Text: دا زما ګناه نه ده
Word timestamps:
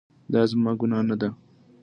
دا 0.31 0.41
زما 0.51 0.71
ګناه 0.79 1.03
نه 1.09 1.15
ده 1.21 1.29